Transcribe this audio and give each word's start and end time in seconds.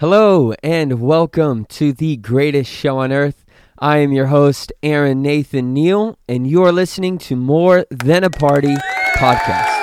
Hello, 0.00 0.52
and 0.62 1.00
welcome 1.00 1.64
to 1.64 1.92
the 1.92 2.18
greatest 2.18 2.70
show 2.70 2.98
on 2.98 3.10
earth. 3.10 3.44
I 3.80 3.96
am 3.96 4.12
your 4.12 4.26
host, 4.26 4.72
Aaron 4.80 5.22
Nathan 5.22 5.74
Neal, 5.74 6.16
and 6.28 6.48
you're 6.48 6.70
listening 6.70 7.18
to 7.18 7.34
More 7.34 7.84
Than 7.90 8.22
a 8.22 8.30
Party 8.30 8.76
podcast. 9.16 9.74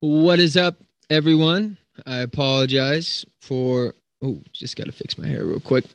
What 0.00 0.38
is 0.38 0.54
up, 0.58 0.76
everyone? 1.08 1.78
I 2.04 2.18
apologize 2.18 3.24
for. 3.40 3.94
Oh, 4.20 4.42
just 4.52 4.76
got 4.76 4.84
to 4.84 4.92
fix 4.92 5.16
my 5.16 5.26
hair 5.26 5.46
real 5.46 5.60
quick. 5.60 5.86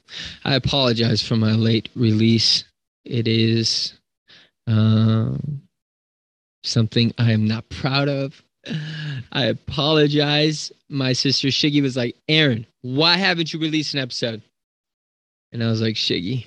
I 0.46 0.56
apologize 0.56 1.22
for 1.22 1.36
my 1.36 1.52
late 1.52 1.90
release. 1.96 2.64
It 3.06 3.28
is 3.28 3.94
um, 4.68 5.62
something 6.64 7.14
I 7.18 7.32
am 7.32 7.46
not 7.48 7.70
proud 7.70 8.08
of. 8.08 8.42
I 9.32 9.46
apologize. 9.46 10.72
My 10.90 11.14
sister 11.14 11.48
Shiggy 11.48 11.82
was 11.82 11.96
like, 11.96 12.16
Aaron, 12.28 12.66
why 12.82 13.16
haven't 13.18 13.54
you 13.54 13.60
released 13.60 13.94
an 13.94 14.00
episode? 14.00 14.42
And 15.52 15.64
I 15.64 15.68
was 15.68 15.82
like, 15.82 15.96
Shiggy, 15.96 16.46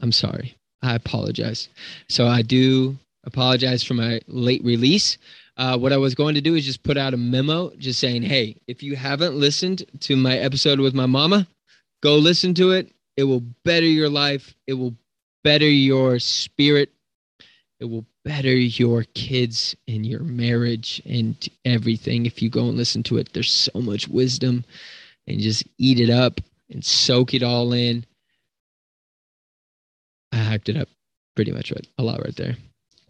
I'm 0.00 0.12
sorry. 0.12 0.56
I 0.82 0.94
apologize. 0.94 1.68
So 2.08 2.26
I 2.26 2.42
do 2.42 2.96
apologize 3.24 3.84
for 3.84 3.94
my 3.94 4.20
late 4.26 4.64
release. 4.64 5.18
Uh, 5.56 5.76
what 5.76 5.92
I 5.92 5.98
was 5.98 6.14
going 6.14 6.34
to 6.36 6.40
do 6.40 6.54
is 6.54 6.64
just 6.64 6.82
put 6.82 6.96
out 6.96 7.12
a 7.12 7.18
memo 7.18 7.70
just 7.76 8.00
saying, 8.00 8.22
hey, 8.22 8.56
if 8.66 8.82
you 8.82 8.96
haven't 8.96 9.34
listened 9.34 9.84
to 10.00 10.16
my 10.16 10.38
episode 10.38 10.80
with 10.80 10.94
my 10.94 11.06
mama, 11.06 11.46
go 12.02 12.16
listen 12.16 12.54
to 12.54 12.70
it. 12.70 12.90
It 13.20 13.24
will 13.24 13.44
better 13.66 13.84
your 13.84 14.08
life. 14.08 14.54
It 14.66 14.72
will 14.72 14.94
better 15.44 15.68
your 15.68 16.18
spirit. 16.18 16.90
It 17.78 17.84
will 17.84 18.06
better 18.24 18.48
your 18.48 19.04
kids 19.12 19.76
and 19.86 20.06
your 20.06 20.20
marriage 20.20 21.02
and 21.04 21.36
everything 21.66 22.24
if 22.24 22.40
you 22.40 22.48
go 22.48 22.68
and 22.68 22.78
listen 22.78 23.02
to 23.02 23.18
it. 23.18 23.34
There's 23.34 23.52
so 23.52 23.78
much 23.78 24.08
wisdom 24.08 24.64
and 25.26 25.38
just 25.38 25.64
eat 25.76 26.00
it 26.00 26.08
up 26.08 26.40
and 26.70 26.82
soak 26.82 27.34
it 27.34 27.42
all 27.42 27.74
in. 27.74 28.06
I 30.32 30.38
hyped 30.38 30.70
it 30.70 30.78
up 30.78 30.88
pretty 31.36 31.52
much 31.52 31.70
right, 31.72 31.86
a 31.98 32.02
lot 32.02 32.24
right 32.24 32.36
there. 32.36 32.56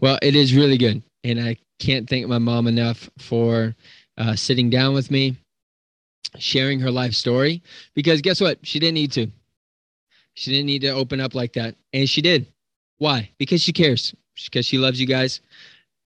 Well, 0.00 0.19
it 0.22 0.34
is 0.34 0.56
really 0.56 0.77
good. 0.77 1.05
And 1.22 1.38
I 1.41 1.56
can't 1.78 2.11
thank 2.11 2.27
my 2.27 2.38
mom 2.38 2.66
enough 2.66 3.08
for 3.19 3.77
uh, 4.19 4.34
sitting 4.34 4.70
down 4.70 4.92
with 4.92 5.08
me, 5.12 5.36
sharing 6.36 6.81
her 6.81 6.91
life 6.91 7.14
story. 7.14 7.62
Because 7.94 8.20
guess 8.22 8.41
what? 8.41 8.58
She 8.64 8.81
didn't 8.81 8.94
need 8.94 9.12
to. 9.12 9.31
She 10.34 10.50
didn't 10.50 10.67
need 10.67 10.83
to 10.83 10.91
open 10.91 11.20
up 11.20 11.34
like 11.34 11.53
that. 11.55 11.77
And 11.92 12.09
she 12.09 12.23
did. 12.23 12.47
Why? 12.98 13.31
Because 13.39 13.62
she 13.62 13.73
cares, 13.73 14.14
because 14.45 14.67
she 14.67 14.78
loves 14.78 15.00
you 15.00 15.06
guys. 15.06 15.41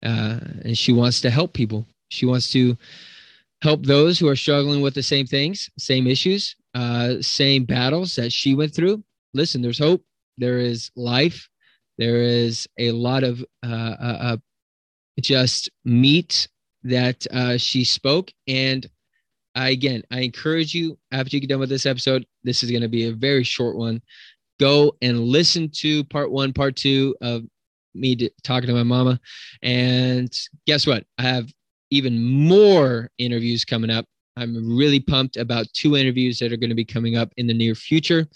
Uh, 0.05 0.39
and 0.65 0.77
she 0.77 0.93
wants 0.93 1.21
to 1.23 1.31
help 1.31 1.53
people. 1.53 1.87
She 2.11 2.27
wants 2.27 2.53
to 2.53 2.77
help 3.63 3.85
those 3.85 4.19
who 4.19 4.29
are 4.29 4.37
struggling 4.37 4.83
with 4.83 4.95
the 4.95 5.03
same 5.03 5.27
things, 5.27 5.71
same 5.79 6.07
issues, 6.07 6.55
uh, 6.75 7.15
same 7.21 7.65
battles 7.65 8.15
that 8.17 8.33
she 8.33 8.55
went 8.55 8.75
through. 8.75 9.03
Listen, 9.33 9.63
there's 9.63 9.79
hope. 9.79 10.05
There 10.37 10.59
is 10.59 10.91
life. 10.95 11.49
There 11.97 12.23
is 12.23 12.69
a 12.79 12.91
lot 12.91 13.23
of 13.23 13.45
uh, 13.65 13.95
uh, 14.01 14.19
uh 14.21 14.37
just 15.21 15.71
meat 15.85 16.49
that 16.83 17.27
uh, 17.31 17.57
she 17.57 17.85
spoke. 17.85 18.31
And 18.47 18.89
I, 19.55 19.71
again, 19.71 20.03
I 20.11 20.21
encourage 20.21 20.75
you 20.75 20.99
after 21.13 21.37
you 21.37 21.41
get 21.41 21.49
done 21.49 21.61
with 21.61 21.69
this 21.69 21.87
episode, 21.87 22.27
this 22.43 22.63
is 22.63 22.71
going 22.71 22.83
to 22.83 22.89
be 22.89 23.07
a 23.07 23.13
very 23.13 23.45
short 23.45 23.77
one. 23.77 24.03
Go 24.61 24.97
and 25.03 25.21
listen 25.21 25.71
to 25.77 26.05
part 26.05 26.31
one, 26.31 26.53
part 26.53 26.77
two 26.77 27.17
of 27.21 27.45
me 27.95 28.31
talking 28.43 28.69
to 28.69 28.75
my 28.75 28.83
mama. 28.83 29.21
And 29.63 30.33
guess 30.67 30.87
what? 30.87 31.05
I 31.19 31.23
have 31.23 31.53
even 31.91 32.23
more 32.23 33.11
interviews 33.19 33.65
coming 33.65 33.91
up. 33.91 34.07
I'm 34.37 34.77
really 34.77 35.01
pumped 35.01 35.37
about 35.37 35.67
two 35.73 35.97
interviews 35.97 36.39
that 36.41 36.53
are 36.53 36.57
going 36.57 36.71
to 36.71 36.77
be 36.77 36.85
coming 36.85 37.17
up 37.17 37.33
in 37.37 37.47
the 37.47 37.55
near 37.55 37.75
future. 37.75 38.27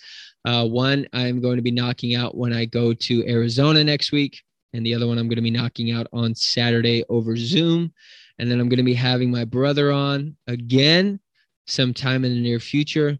Uh, 0.44 0.64
one 0.64 1.06
I'm 1.12 1.40
going 1.40 1.56
to 1.56 1.62
be 1.62 1.72
knocking 1.72 2.14
out 2.14 2.36
when 2.36 2.52
I 2.52 2.64
go 2.64 2.94
to 2.94 3.28
Arizona 3.28 3.82
next 3.82 4.12
week 4.12 4.40
and 4.72 4.86
the 4.86 4.94
other 4.94 5.06
one 5.06 5.18
I'm 5.18 5.26
going 5.26 5.36
to 5.36 5.42
be 5.42 5.50
knocking 5.50 5.90
out 5.90 6.06
on 6.12 6.34
Saturday 6.34 7.02
over 7.08 7.36
Zoom. 7.36 7.92
And 8.38 8.50
then 8.50 8.60
I'm 8.60 8.68
going 8.68 8.78
to 8.78 8.84
be 8.84 8.94
having 8.94 9.30
my 9.30 9.44
brother 9.44 9.90
on 9.90 10.36
again 10.46 11.20
sometime 11.66 12.24
in 12.24 12.32
the 12.32 12.40
near 12.40 12.60
future 12.60 13.18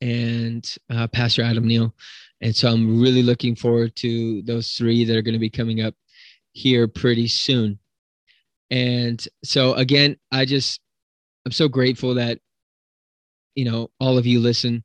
and 0.00 0.74
uh, 0.90 1.06
Pastor 1.08 1.42
Adam 1.42 1.66
Neal. 1.66 1.94
And 2.40 2.54
so 2.54 2.70
I'm 2.70 3.00
really 3.00 3.22
looking 3.22 3.54
forward 3.54 3.96
to 3.96 4.42
those 4.42 4.72
three 4.72 5.04
that 5.04 5.16
are 5.16 5.22
going 5.22 5.34
to 5.34 5.38
be 5.38 5.50
coming 5.50 5.80
up 5.80 5.94
here 6.52 6.88
pretty 6.88 7.28
soon. 7.28 7.78
And 8.70 9.26
so 9.44 9.74
again, 9.74 10.16
I 10.32 10.44
just 10.44 10.80
I'm 11.44 11.52
so 11.52 11.68
grateful 11.68 12.14
that 12.14 12.40
you 13.54 13.64
know 13.64 13.90
all 14.00 14.18
of 14.18 14.26
you 14.26 14.40
listen 14.40 14.82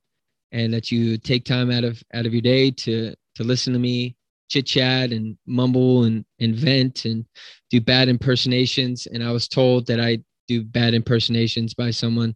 and 0.51 0.73
that 0.73 0.91
you 0.91 1.17
take 1.17 1.45
time 1.45 1.71
out 1.71 1.83
of 1.83 2.03
out 2.13 2.25
of 2.25 2.33
your 2.33 2.41
day 2.41 2.71
to 2.71 3.15
to 3.35 3.43
listen 3.43 3.73
to 3.73 3.79
me 3.79 4.15
chit 4.51 4.65
chat 4.65 5.11
and 5.11 5.37
mumble 5.47 6.03
and, 6.03 6.25
and 6.39 6.55
vent 6.55 7.05
and 7.05 7.25
do 7.69 7.79
bad 7.79 8.09
impersonations. 8.09 9.07
And 9.07 9.23
I 9.23 9.31
was 9.31 9.47
told 9.47 9.87
that 9.87 9.99
I 9.99 10.19
do 10.47 10.63
bad 10.63 10.93
impersonations 10.93 11.73
by 11.73 11.91
someone. 11.91 12.35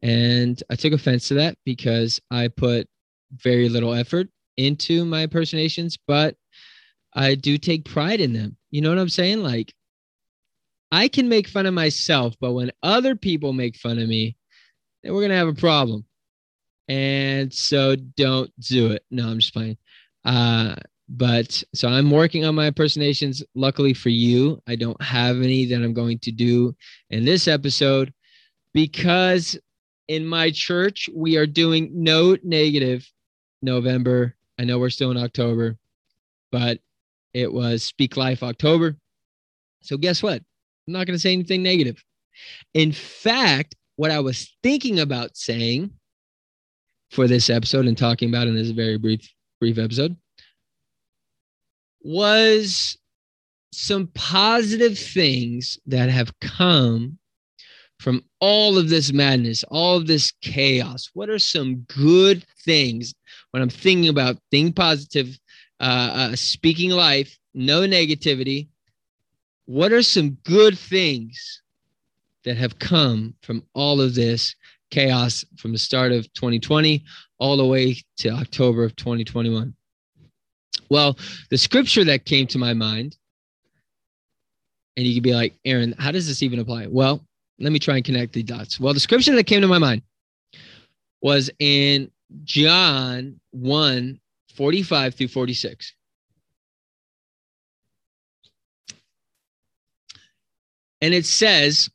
And 0.00 0.62
I 0.70 0.76
took 0.76 0.92
offense 0.92 1.26
to 1.28 1.34
that 1.34 1.56
because 1.64 2.20
I 2.30 2.46
put 2.48 2.86
very 3.32 3.68
little 3.68 3.92
effort 3.92 4.28
into 4.56 5.04
my 5.04 5.22
impersonations, 5.22 5.98
but 6.06 6.36
I 7.14 7.34
do 7.34 7.58
take 7.58 7.84
pride 7.84 8.20
in 8.20 8.32
them. 8.32 8.56
You 8.70 8.80
know 8.80 8.90
what 8.90 8.98
I'm 8.98 9.08
saying? 9.08 9.42
Like, 9.42 9.74
I 10.92 11.08
can 11.08 11.28
make 11.28 11.48
fun 11.48 11.66
of 11.66 11.74
myself, 11.74 12.34
but 12.40 12.52
when 12.52 12.70
other 12.82 13.16
people 13.16 13.52
make 13.52 13.76
fun 13.76 13.98
of 13.98 14.08
me, 14.08 14.36
then 15.02 15.12
we're 15.12 15.20
going 15.20 15.30
to 15.30 15.36
have 15.36 15.48
a 15.48 15.54
problem. 15.54 16.04
And 16.86 17.52
so 17.52 17.96
don't 17.96 18.50
do 18.60 18.92
it. 18.92 19.02
No, 19.10 19.28
I'm 19.28 19.40
just 19.40 19.52
playing. 19.52 19.76
Uh, 20.24 20.76
but 21.08 21.62
so 21.74 21.88
I'm 21.88 22.10
working 22.10 22.44
on 22.44 22.54
my 22.54 22.66
impersonations. 22.66 23.42
Luckily 23.54 23.94
for 23.94 24.10
you, 24.10 24.62
I 24.66 24.76
don't 24.76 25.00
have 25.02 25.36
any 25.36 25.64
that 25.66 25.82
I'm 25.82 25.94
going 25.94 26.18
to 26.20 26.32
do 26.32 26.76
in 27.10 27.24
this 27.24 27.48
episode 27.48 28.12
because 28.74 29.58
in 30.06 30.26
my 30.26 30.50
church, 30.50 31.08
we 31.14 31.36
are 31.36 31.46
doing 31.46 31.90
no 31.94 32.36
negative 32.42 33.10
November. 33.62 34.36
I 34.58 34.64
know 34.64 34.78
we're 34.78 34.90
still 34.90 35.10
in 35.10 35.16
October, 35.16 35.78
but 36.52 36.78
it 37.32 37.52
was 37.52 37.82
Speak 37.82 38.16
Life 38.16 38.42
October. 38.42 38.96
So 39.82 39.96
guess 39.96 40.22
what? 40.22 40.42
I'm 40.86 40.92
not 40.92 41.06
going 41.06 41.16
to 41.16 41.20
say 41.20 41.32
anything 41.32 41.62
negative. 41.62 42.02
In 42.74 42.92
fact, 42.92 43.74
what 43.96 44.10
I 44.10 44.20
was 44.20 44.54
thinking 44.62 45.00
about 45.00 45.36
saying 45.36 45.90
for 47.10 47.26
this 47.26 47.48
episode 47.48 47.86
and 47.86 47.96
talking 47.96 48.28
about 48.28 48.46
in 48.46 48.54
this 48.54 48.70
very 48.70 48.98
brief 48.98 49.32
brief 49.60 49.78
episode 49.78 50.16
was 52.02 52.96
some 53.72 54.08
positive 54.08 54.98
things 54.98 55.78
that 55.86 56.08
have 56.08 56.32
come 56.40 57.18
from 58.00 58.22
all 58.40 58.78
of 58.78 58.88
this 58.88 59.12
madness, 59.12 59.64
all 59.64 59.96
of 59.96 60.06
this 60.06 60.32
chaos? 60.40 61.10
What 61.14 61.28
are 61.28 61.38
some 61.38 61.76
good 61.88 62.44
things 62.64 63.14
when 63.50 63.62
I'm 63.62 63.70
thinking 63.70 64.08
about 64.08 64.38
think 64.50 64.76
positive, 64.76 65.38
uh, 65.80 66.10
uh, 66.32 66.36
speaking 66.36 66.90
life, 66.90 67.36
no 67.54 67.82
negativity? 67.82 68.68
What 69.66 69.92
are 69.92 70.02
some 70.02 70.30
good 70.44 70.78
things 70.78 71.62
that 72.44 72.56
have 72.56 72.78
come 72.78 73.34
from 73.42 73.62
all 73.74 74.00
of 74.00 74.14
this 74.14 74.54
chaos 74.90 75.44
from 75.58 75.72
the 75.72 75.78
start 75.78 76.12
of 76.12 76.32
2020 76.32 77.04
all 77.38 77.56
the 77.56 77.66
way 77.66 77.96
to 78.18 78.30
October 78.30 78.84
of 78.84 78.96
2021? 78.96 79.74
Well, 80.90 81.18
the 81.50 81.58
scripture 81.58 82.04
that 82.04 82.24
came 82.24 82.46
to 82.48 82.58
my 82.58 82.72
mind, 82.72 83.16
and 84.96 85.06
you 85.06 85.14
could 85.14 85.22
be 85.22 85.34
like, 85.34 85.54
Aaron, 85.64 85.94
how 85.98 86.10
does 86.10 86.26
this 86.26 86.42
even 86.42 86.58
apply? 86.58 86.86
Well, 86.88 87.24
let 87.58 87.72
me 87.72 87.78
try 87.78 87.96
and 87.96 88.04
connect 88.04 88.32
the 88.32 88.42
dots. 88.42 88.80
Well, 88.80 88.94
the 88.94 89.00
scripture 89.00 89.34
that 89.34 89.44
came 89.44 89.60
to 89.60 89.68
my 89.68 89.78
mind 89.78 90.02
was 91.20 91.50
in 91.58 92.10
John 92.44 93.38
1 93.50 94.20
45 94.54 95.14
through 95.14 95.28
46. 95.28 95.94
And 101.00 101.14
it 101.14 101.26
says, 101.26 101.88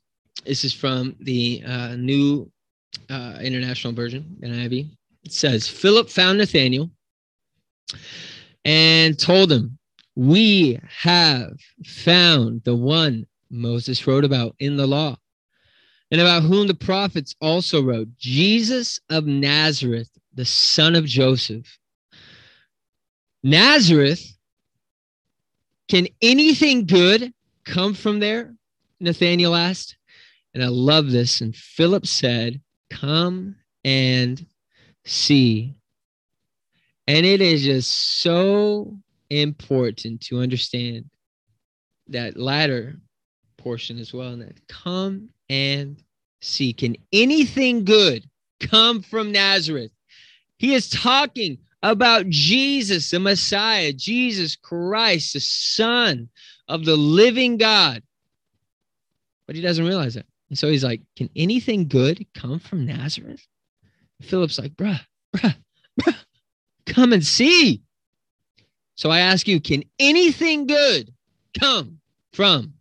this 0.46 0.64
is 0.64 0.72
from 0.72 1.14
the 1.20 1.62
uh, 1.66 1.96
new 1.96 2.50
uh, 3.10 3.38
international 3.42 3.92
version, 3.92 4.36
NIV. 4.40 4.90
It 5.24 5.32
says, 5.32 5.68
Philip 5.68 6.08
found 6.08 6.38
Nathanael 6.38 6.90
and 8.64 9.18
told 9.18 9.52
him, 9.52 9.78
We 10.16 10.80
have 10.88 11.58
found 11.84 12.64
the 12.64 12.76
one 12.76 13.26
Moses 13.50 14.06
wrote 14.06 14.24
about 14.24 14.54
in 14.58 14.76
the 14.76 14.86
law, 14.86 15.16
and 16.10 16.20
about 16.20 16.42
whom 16.42 16.66
the 16.66 16.74
prophets 16.74 17.34
also 17.40 17.82
wrote, 17.82 18.08
Jesus 18.18 19.00
of 19.10 19.26
Nazareth, 19.26 20.10
the 20.34 20.44
son 20.44 20.94
of 20.94 21.04
Joseph. 21.04 21.78
Nazareth, 23.42 24.36
can 25.88 26.08
anything 26.22 26.86
good 26.86 27.32
come 27.64 27.94
from 27.94 28.18
there? 28.20 28.54
Nathanael 29.00 29.54
asked. 29.54 29.96
And 30.54 30.62
I 30.62 30.68
love 30.68 31.10
this. 31.10 31.40
And 31.40 31.54
Philip 31.54 32.06
said, 32.06 32.60
Come 32.90 33.56
and 33.84 34.46
see. 35.04 35.74
And 37.06 37.26
it 37.26 37.40
is 37.40 37.62
just 37.62 38.20
so 38.20 38.96
important 39.30 40.20
to 40.22 40.38
understand 40.38 41.04
that 42.08 42.36
latter 42.36 42.96
portion 43.58 43.98
as 43.98 44.12
well. 44.12 44.28
And 44.28 44.42
that 44.42 44.66
come 44.68 45.28
and 45.48 46.02
see. 46.40 46.72
Can 46.72 46.96
anything 47.12 47.84
good 47.84 48.28
come 48.60 49.02
from 49.02 49.32
Nazareth? 49.32 49.90
He 50.58 50.74
is 50.74 50.88
talking 50.88 51.58
about 51.82 52.28
Jesus, 52.28 53.10
the 53.10 53.20
Messiah, 53.20 53.92
Jesus 53.92 54.56
Christ, 54.56 55.34
the 55.34 55.40
Son 55.40 56.28
of 56.68 56.84
the 56.84 56.96
living 56.96 57.58
God. 57.58 58.02
But 59.46 59.56
he 59.56 59.62
doesn't 59.62 59.86
realize 59.86 60.16
it. 60.16 60.26
And 60.48 60.58
so 60.58 60.68
he's 60.68 60.84
like, 60.84 61.02
Can 61.16 61.28
anything 61.36 61.88
good 61.88 62.24
come 62.34 62.58
from 62.58 62.86
Nazareth? 62.86 63.46
Philip's 64.22 64.58
like, 64.58 64.74
Bruh, 64.74 65.00
bruh, 65.36 65.54
bruh, 66.00 66.23
come 66.86 67.12
and 67.12 67.24
see. 67.24 67.82
So 68.96 69.10
I 69.10 69.20
ask 69.20 69.48
you, 69.48 69.60
can 69.60 69.84
anything 69.98 70.66
good 70.66 71.12
come 71.58 71.98
from 72.32 72.74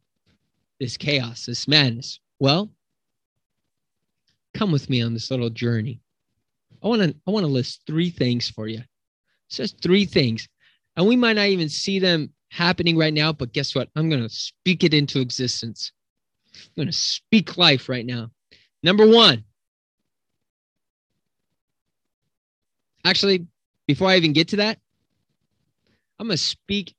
this 0.80 0.98
chaos, 0.98 1.46
this 1.46 1.68
madness? 1.68 2.20
Well, 2.40 2.70
come 4.54 4.72
with 4.72 4.90
me 4.90 5.02
on 5.02 5.14
this 5.14 5.32
little 5.32 5.50
journey. 5.50 6.00
I 6.84 6.88
want 6.88 7.02
to 7.02 7.16
I 7.28 7.32
want 7.32 7.46
to 7.46 7.52
list 7.52 7.82
three 7.88 8.10
things 8.10 8.50
for 8.50 8.68
you. 8.68 8.82
Says 9.48 9.74
three 9.82 10.06
things. 10.06 10.48
And 10.96 11.08
we 11.08 11.16
might 11.16 11.34
not 11.34 11.48
even 11.48 11.70
see 11.70 12.00
them 12.00 12.32
happening 12.50 12.98
right 12.98 13.14
now, 13.14 13.34
but 13.34 13.54
guess 13.54 13.74
what? 13.74 13.90
I'm 13.96 14.10
going 14.10 14.22
to 14.22 14.30
speak 14.30 14.84
it 14.84 14.94
into 14.94 15.20
existence. 15.20 15.92
I'm 16.54 16.84
going 16.84 16.88
to 16.88 16.94
speak 16.94 17.58
life 17.58 17.90
right 17.90 18.06
now. 18.06 18.30
Number 18.84 19.08
1. 19.08 19.44
Actually, 23.06 23.48
before 23.88 24.10
I 24.10 24.18
even 24.18 24.34
get 24.34 24.50
to 24.50 24.58
that, 24.58 24.80
I'm 26.20 26.28
going 26.28 26.38
to 26.38 26.44
speak 26.44 26.96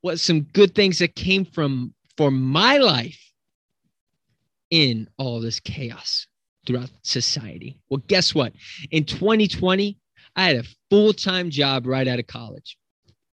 what 0.00 0.20
some 0.20 0.42
good 0.42 0.74
things 0.74 0.98
that 0.98 1.14
came 1.14 1.44
from 1.44 1.94
for 2.16 2.30
my 2.30 2.76
life 2.78 3.18
in 4.70 5.08
all 5.16 5.40
this 5.40 5.60
chaos 5.60 6.26
throughout 6.66 6.90
society. 7.02 7.78
Well, 7.88 8.02
guess 8.06 8.34
what? 8.34 8.52
In 8.90 9.04
2020, 9.04 9.96
I 10.36 10.44
had 10.44 10.56
a 10.56 10.68
full 10.90 11.12
time 11.12 11.50
job 11.50 11.86
right 11.86 12.06
out 12.06 12.18
of 12.18 12.26
college. 12.26 12.76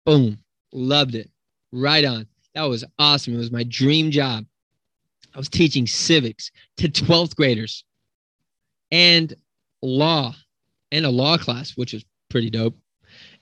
Boom. 0.05 0.39
Loved 0.73 1.15
it. 1.15 1.31
Right 1.73 2.05
on. 2.05 2.27
That 2.55 2.65
was 2.65 2.85
awesome. 2.99 3.35
It 3.35 3.39
was 3.39 3.51
my 3.51 3.65
dream 3.65 4.11
job. 4.11 4.45
I 5.35 5.39
was 5.39 5.49
teaching 5.49 5.87
civics 5.87 6.51
to 6.77 6.89
12th 6.89 7.35
graders 7.35 7.85
and 8.91 9.35
law 9.81 10.35
and 10.91 11.07
a 11.07 11.11
law 11.11 11.39
class, 11.39 11.73
which 11.77 11.95
was 11.95 12.05
pretty 12.29 12.51
dope, 12.51 12.77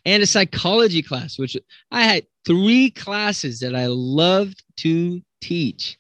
and 0.04 0.22
a 0.22 0.26
psychology 0.26 1.02
class, 1.02 1.38
which 1.38 1.56
I 1.90 2.02
had 2.02 2.26
three 2.46 2.90
classes 2.90 3.60
that 3.60 3.74
I 3.74 3.86
loved 3.86 4.62
to 4.78 5.20
teach 5.40 5.98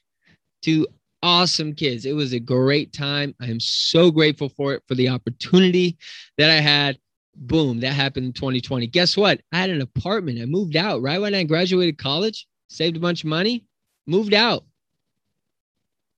to 0.62 0.86
awesome 1.22 1.74
kids. 1.74 2.06
It 2.06 2.14
was 2.14 2.32
a 2.32 2.40
great 2.40 2.92
time. 2.92 3.34
I 3.40 3.46
am 3.46 3.60
so 3.60 4.10
grateful 4.10 4.48
for 4.48 4.74
it, 4.74 4.82
for 4.88 4.94
the 4.94 5.08
opportunity 5.08 5.98
that 6.38 6.50
I 6.50 6.60
had. 6.60 6.98
Boom, 7.36 7.80
that 7.80 7.92
happened 7.92 8.26
in 8.26 8.32
2020. 8.32 8.86
Guess 8.88 9.16
what? 9.16 9.40
I 9.52 9.58
had 9.58 9.70
an 9.70 9.80
apartment. 9.80 10.40
I 10.40 10.46
moved 10.46 10.76
out 10.76 11.00
right 11.00 11.20
when 11.20 11.34
I 11.34 11.44
graduated 11.44 11.96
college, 11.96 12.46
saved 12.68 12.96
a 12.96 13.00
bunch 13.00 13.22
of 13.22 13.30
money, 13.30 13.64
moved 14.06 14.34
out. 14.34 14.64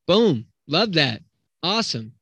Boom, 0.06 0.46
love 0.66 0.94
that. 0.94 1.22
Awesome. 1.62 2.12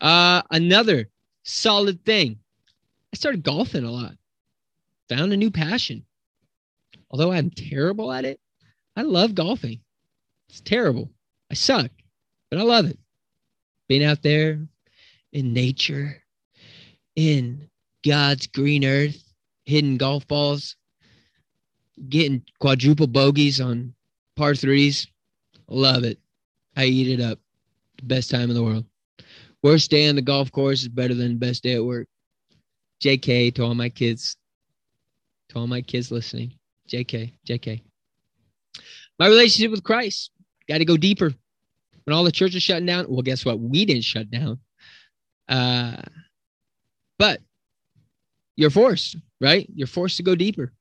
Uh, 0.00 0.42
another 0.50 1.08
solid 1.44 2.04
thing. 2.04 2.38
I 3.12 3.16
started 3.16 3.42
golfing 3.42 3.84
a 3.84 3.90
lot, 3.90 4.14
found 5.08 5.32
a 5.32 5.36
new 5.36 5.50
passion. 5.50 6.04
Although 7.10 7.32
I'm 7.32 7.50
terrible 7.50 8.12
at 8.12 8.24
it, 8.24 8.40
I 8.96 9.02
love 9.02 9.34
golfing. 9.34 9.80
It's 10.48 10.60
terrible. 10.60 11.10
I 11.50 11.54
suck, 11.54 11.90
but 12.50 12.58
I 12.58 12.62
love 12.62 12.86
it. 12.86 12.98
Being 13.88 14.04
out 14.04 14.22
there 14.22 14.60
in 15.32 15.52
nature, 15.52 16.22
in 17.16 17.68
God's 18.04 18.46
green 18.46 18.84
earth, 18.84 19.32
hitting 19.64 19.96
golf 19.96 20.26
balls, 20.26 20.76
getting 22.08 22.42
quadruple 22.58 23.06
bogeys 23.06 23.60
on 23.60 23.94
par 24.36 24.54
threes. 24.54 25.06
Love 25.68 26.04
it. 26.04 26.18
I 26.76 26.84
eat 26.84 27.08
it 27.18 27.22
up. 27.22 27.38
Best 28.02 28.30
time 28.30 28.50
in 28.50 28.54
the 28.54 28.62
world. 28.62 28.84
Worst 29.62 29.90
day 29.90 30.08
on 30.08 30.14
the 30.14 30.22
golf 30.22 30.52
course 30.52 30.82
is 30.82 30.88
better 30.88 31.14
than 31.14 31.38
best 31.38 31.64
day 31.64 31.74
at 31.74 31.84
work. 31.84 32.06
JK 33.02 33.54
to 33.56 33.64
all 33.64 33.74
my 33.74 33.88
kids. 33.88 34.36
To 35.50 35.58
all 35.58 35.66
my 35.66 35.80
kids 35.80 36.10
listening. 36.10 36.54
JK, 36.88 37.32
JK. 37.46 37.82
My 39.18 39.26
relationship 39.26 39.70
with 39.70 39.82
Christ. 39.82 40.30
Got 40.68 40.78
to 40.78 40.84
go 40.84 40.96
deeper. 40.96 41.32
When 42.04 42.14
all 42.14 42.24
the 42.24 42.32
churches 42.32 42.62
shutting 42.62 42.86
down, 42.86 43.06
well, 43.08 43.22
guess 43.22 43.44
what? 43.44 43.60
We 43.60 43.84
didn't 43.84 44.04
shut 44.04 44.30
down. 44.30 44.58
Uh, 45.48 46.02
but 47.18 47.40
you're 48.56 48.70
forced, 48.70 49.16
right? 49.40 49.68
You're 49.74 49.86
forced 49.86 50.16
to 50.18 50.22
go 50.22 50.34
deeper. 50.34 50.72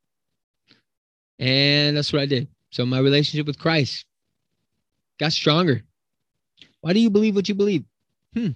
And 1.39 1.95
that's 1.95 2.11
what 2.11 2.21
I 2.21 2.25
did. 2.25 2.47
So 2.71 2.85
my 2.85 2.99
relationship 2.99 3.47
with 3.47 3.59
Christ 3.59 4.05
got 5.19 5.31
stronger. 5.31 5.83
Why 6.81 6.93
do 6.93 6.99
you 6.99 7.09
believe 7.09 7.35
what 7.35 7.49
you 7.49 7.55
believe? 7.55 7.83
Hmm. 8.33 8.49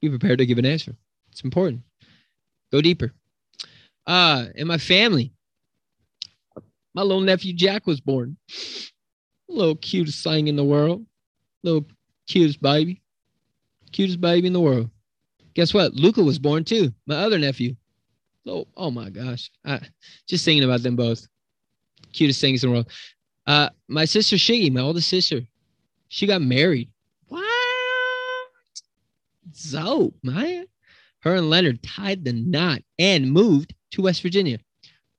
Be 0.00 0.08
prepared 0.08 0.38
to 0.38 0.46
give 0.46 0.58
an 0.58 0.66
answer. 0.66 0.94
It's 1.30 1.42
important. 1.42 1.82
Go 2.70 2.80
deeper. 2.80 3.12
Uh, 4.06 4.46
and 4.56 4.68
my 4.68 4.78
family. 4.78 5.31
My 6.94 7.02
little 7.02 7.22
nephew 7.22 7.54
Jack 7.54 7.86
was 7.86 8.00
born 8.00 8.36
little 9.52 9.76
cutest 9.76 10.24
thing 10.24 10.48
in 10.48 10.56
the 10.56 10.64
world. 10.64 11.04
Little 11.62 11.86
cutest 12.26 12.60
baby. 12.60 13.02
Cutest 13.92 14.20
baby 14.20 14.46
in 14.46 14.52
the 14.52 14.60
world. 14.60 14.90
Guess 15.54 15.74
what? 15.74 15.94
Luca 15.94 16.22
was 16.22 16.38
born 16.38 16.64
too. 16.64 16.92
My 17.06 17.16
other 17.16 17.38
nephew. 17.38 17.76
Oh, 18.46 18.66
oh 18.76 18.90
my 18.90 19.10
gosh. 19.10 19.50
I, 19.64 19.80
just 20.26 20.44
thinking 20.44 20.64
about 20.64 20.82
them 20.82 20.96
both. 20.96 21.26
Cutest 22.12 22.40
things 22.40 22.64
in 22.64 22.70
the 22.70 22.74
world. 22.74 22.90
Uh, 23.46 23.68
my 23.88 24.04
sister 24.04 24.36
Shiggy, 24.36 24.72
my 24.72 24.80
oldest 24.80 25.08
sister, 25.08 25.40
she 26.08 26.26
got 26.26 26.42
married. 26.42 26.90
What? 27.28 27.44
So, 29.52 30.14
man. 30.22 30.66
Her 31.20 31.36
and 31.36 31.50
Leonard 31.50 31.82
tied 31.82 32.24
the 32.24 32.32
knot 32.32 32.82
and 32.98 33.30
moved 33.30 33.74
to 33.92 34.02
West 34.02 34.22
Virginia. 34.22 34.58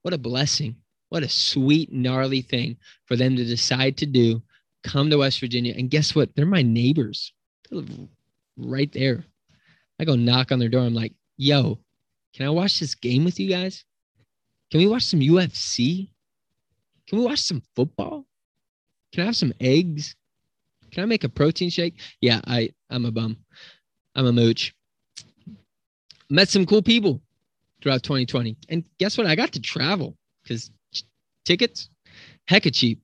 What 0.02 0.12
a 0.12 0.18
blessing. 0.18 0.76
What 1.14 1.22
a 1.22 1.28
sweet, 1.28 1.92
gnarly 1.92 2.42
thing 2.42 2.76
for 3.04 3.14
them 3.14 3.36
to 3.36 3.44
decide 3.44 3.98
to 3.98 4.04
do. 4.04 4.42
Come 4.82 5.10
to 5.10 5.18
West 5.18 5.38
Virginia. 5.38 5.72
And 5.78 5.88
guess 5.88 6.12
what? 6.12 6.34
They're 6.34 6.44
my 6.44 6.62
neighbors. 6.62 7.32
They 7.70 7.76
live 7.76 7.88
right 8.56 8.90
there. 8.92 9.24
I 10.00 10.06
go 10.06 10.16
knock 10.16 10.50
on 10.50 10.58
their 10.58 10.68
door. 10.68 10.82
I'm 10.82 10.92
like, 10.92 11.12
yo, 11.36 11.78
can 12.34 12.46
I 12.46 12.50
watch 12.50 12.80
this 12.80 12.96
game 12.96 13.24
with 13.24 13.38
you 13.38 13.48
guys? 13.48 13.84
Can 14.72 14.80
we 14.80 14.88
watch 14.88 15.04
some 15.04 15.20
UFC? 15.20 16.10
Can 17.06 17.20
we 17.20 17.26
watch 17.26 17.42
some 17.42 17.62
football? 17.76 18.26
Can 19.12 19.22
I 19.22 19.26
have 19.26 19.36
some 19.36 19.52
eggs? 19.60 20.16
Can 20.90 21.04
I 21.04 21.06
make 21.06 21.22
a 21.22 21.28
protein 21.28 21.70
shake? 21.70 21.94
Yeah, 22.20 22.40
I, 22.44 22.70
I'm 22.90 23.04
a 23.04 23.12
bum. 23.12 23.36
I'm 24.16 24.26
a 24.26 24.32
mooch. 24.32 24.74
Met 26.28 26.48
some 26.48 26.66
cool 26.66 26.82
people 26.82 27.22
throughout 27.80 28.02
2020. 28.02 28.56
And 28.68 28.82
guess 28.98 29.16
what? 29.16 29.28
I 29.28 29.36
got 29.36 29.52
to 29.52 29.60
travel 29.60 30.16
because 30.42 30.72
tickets, 31.44 31.88
hecka 32.48 32.74
cheap, 32.74 33.02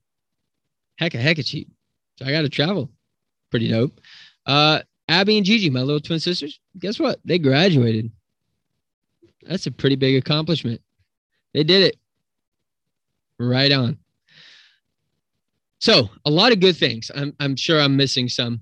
hecka 0.99 1.21
hecka 1.21 1.45
cheap. 1.45 1.69
So 2.17 2.25
I 2.25 2.31
got 2.31 2.41
to 2.41 2.49
travel. 2.49 2.91
Pretty 3.49 3.67
dope. 3.67 3.99
Uh, 4.45 4.79
Abby 5.07 5.37
and 5.37 5.45
Gigi, 5.45 5.69
my 5.69 5.81
little 5.81 5.99
twin 5.99 6.19
sisters, 6.19 6.59
guess 6.79 6.99
what? 6.99 7.19
They 7.25 7.37
graduated. 7.37 8.11
That's 9.43 9.65
a 9.65 9.71
pretty 9.71 9.95
big 9.95 10.15
accomplishment. 10.15 10.81
They 11.53 11.63
did 11.63 11.83
it. 11.83 11.97
Right 13.39 13.71
on. 13.71 13.97
So, 15.79 16.09
a 16.25 16.29
lot 16.29 16.51
of 16.51 16.59
good 16.59 16.77
things. 16.77 17.09
I'm, 17.15 17.33
I'm 17.39 17.55
sure 17.55 17.81
I'm 17.81 17.97
missing 17.97 18.29
some. 18.29 18.61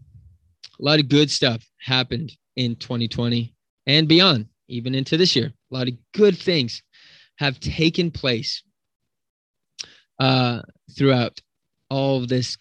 A 0.79 0.83
lot 0.83 0.99
of 0.99 1.09
good 1.09 1.29
stuff 1.29 1.61
happened 1.83 2.31
in 2.55 2.77
2020 2.77 3.53
and 3.87 4.07
beyond, 4.07 4.47
even 4.69 4.95
into 4.95 5.17
this 5.17 5.35
year. 5.35 5.51
A 5.71 5.75
lot 5.75 5.89
of 5.89 5.95
good 6.13 6.37
things 6.37 6.81
have 7.35 7.59
taken 7.59 8.09
place 8.09 8.63
uh, 10.19 10.61
throughout 10.95 11.39
all 11.89 12.17
of 12.17 12.27
this 12.27 12.57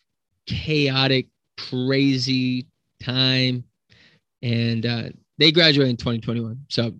chaotic, 0.46 1.28
crazy 1.56 2.66
time. 3.02 3.64
And 4.42 4.86
uh, 4.86 5.08
they 5.38 5.52
graduated 5.52 5.90
in 5.90 5.96
2021. 5.96 6.58
So, 6.68 6.94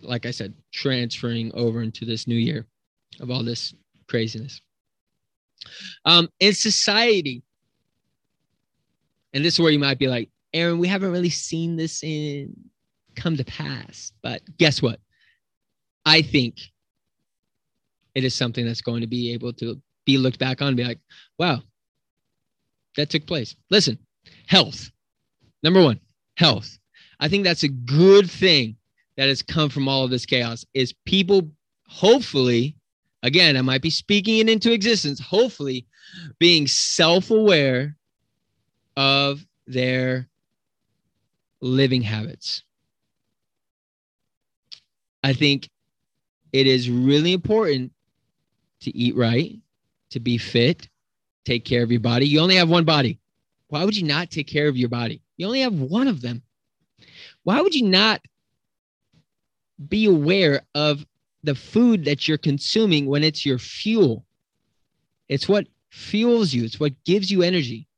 like 0.00 0.26
I 0.26 0.30
said, 0.30 0.54
transferring 0.72 1.52
over 1.54 1.82
into 1.82 2.04
this 2.04 2.26
new 2.26 2.36
year 2.36 2.66
of 3.20 3.30
all 3.30 3.44
this 3.44 3.74
craziness. 4.08 4.60
Um, 6.04 6.28
in 6.40 6.54
society, 6.54 7.42
and 9.32 9.44
this 9.44 9.54
is 9.54 9.60
where 9.60 9.70
you 9.70 9.78
might 9.78 9.98
be 9.98 10.08
like, 10.08 10.28
Aaron, 10.52 10.78
we 10.78 10.88
haven't 10.88 11.12
really 11.12 11.30
seen 11.30 11.76
this 11.76 12.02
in 12.02 12.54
come 13.14 13.36
to 13.36 13.44
pass. 13.44 14.12
But 14.22 14.42
guess 14.58 14.82
what? 14.82 15.00
I 16.04 16.22
think 16.22 16.58
it 18.14 18.24
is 18.24 18.34
something 18.34 18.64
that's 18.64 18.82
going 18.82 19.00
to 19.00 19.06
be 19.06 19.32
able 19.32 19.52
to 19.54 19.80
be 20.04 20.18
looked 20.18 20.38
back 20.38 20.60
on 20.60 20.68
and 20.68 20.76
be 20.76 20.84
like, 20.84 21.00
wow, 21.38 21.60
that 22.96 23.10
took 23.10 23.26
place. 23.26 23.56
Listen, 23.70 23.98
health. 24.46 24.90
Number 25.62 25.82
one, 25.82 26.00
health. 26.36 26.78
I 27.20 27.28
think 27.28 27.44
that's 27.44 27.62
a 27.62 27.68
good 27.68 28.30
thing 28.30 28.76
that 29.16 29.28
has 29.28 29.42
come 29.42 29.68
from 29.68 29.88
all 29.88 30.04
of 30.04 30.10
this 30.10 30.26
chaos 30.26 30.64
is 30.74 30.94
people 31.04 31.50
hopefully 31.86 32.74
again 33.22 33.56
i 33.56 33.60
might 33.60 33.82
be 33.82 33.90
speaking 33.90 34.38
it 34.38 34.48
into 34.48 34.72
existence 34.72 35.20
hopefully 35.20 35.86
being 36.38 36.66
self-aware 36.66 37.94
of 38.96 39.44
their 39.66 40.28
living 41.60 42.02
habits 42.02 42.62
i 45.22 45.32
think 45.32 45.68
it 46.52 46.66
is 46.66 46.90
really 46.90 47.32
important 47.32 47.92
to 48.82 48.96
eat 48.96 49.16
right 49.16 49.58
to 50.10 50.20
be 50.20 50.38
fit 50.38 50.88
take 51.44 51.64
care 51.64 51.82
of 51.82 51.90
your 51.90 52.00
body. 52.00 52.26
You 52.26 52.38
only 52.40 52.54
have 52.56 52.68
one 52.68 52.84
body. 52.84 53.18
Why 53.68 53.84
would 53.84 53.96
you 53.96 54.06
not 54.06 54.30
take 54.30 54.46
care 54.46 54.68
of 54.68 54.76
your 54.76 54.88
body? 54.88 55.22
You 55.36 55.46
only 55.46 55.60
have 55.62 55.74
one 55.74 56.06
of 56.06 56.20
them. 56.20 56.42
Why 57.42 57.60
would 57.60 57.74
you 57.74 57.88
not 57.88 58.20
be 59.88 60.06
aware 60.06 60.62
of 60.74 61.04
the 61.42 61.54
food 61.54 62.04
that 62.04 62.28
you're 62.28 62.38
consuming 62.38 63.06
when 63.06 63.24
it's 63.24 63.44
your 63.44 63.58
fuel. 63.58 64.24
It's 65.28 65.48
what 65.48 65.66
fuels 65.90 66.52
you, 66.52 66.64
it's 66.64 66.80
what 66.80 67.04
gives 67.04 67.30
you 67.30 67.42
energy. 67.42 67.88